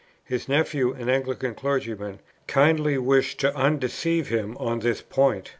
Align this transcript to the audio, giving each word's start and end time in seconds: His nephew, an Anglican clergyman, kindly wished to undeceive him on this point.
His 0.25 0.49
nephew, 0.49 0.93
an 0.93 1.09
Anglican 1.09 1.53
clergyman, 1.53 2.21
kindly 2.47 2.97
wished 2.97 3.39
to 3.41 3.55
undeceive 3.55 4.29
him 4.29 4.57
on 4.57 4.79
this 4.79 5.03
point. 5.03 5.49